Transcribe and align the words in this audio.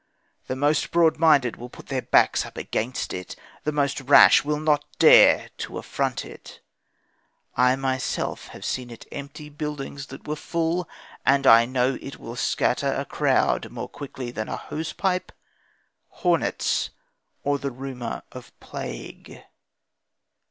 The 0.47 0.55
most 0.55 0.89
broad 0.89 1.19
minded 1.19 1.57
will 1.57 1.69
put 1.69 1.85
their 1.85 2.01
backs 2.01 2.43
up 2.43 2.57
against 2.57 3.13
it. 3.13 3.35
The 3.65 3.71
most 3.71 4.01
rash 4.01 4.43
will 4.43 4.59
not 4.59 4.83
dare 4.97 5.51
to 5.59 5.77
affront 5.77 6.25
it. 6.25 6.59
I 7.55 7.75
myself 7.75 8.47
have 8.47 8.65
seen 8.65 8.89
it 8.89 9.05
empty 9.11 9.47
buildings 9.47 10.07
that 10.07 10.21
had 10.21 10.23
been 10.23 10.35
full; 10.37 10.89
and 11.23 11.45
I 11.45 11.65
know 11.67 11.91
that 11.91 12.03
it 12.03 12.19
will 12.19 12.35
scatter 12.35 12.91
a 12.91 13.05
crowd 13.05 13.69
more 13.69 13.87
quickly 13.87 14.31
than 14.31 14.49
a 14.49 14.57
hose 14.57 14.91
pipe, 14.91 15.31
hornets, 16.07 16.89
or 17.43 17.59
the 17.59 17.69
rumour 17.69 18.23
of 18.31 18.59
plague. 18.59 19.43